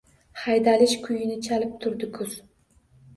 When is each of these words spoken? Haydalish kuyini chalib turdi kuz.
Haydalish 0.43 0.95
kuyini 1.03 1.35
chalib 1.49 1.75
turdi 1.83 2.09
kuz. 2.17 2.33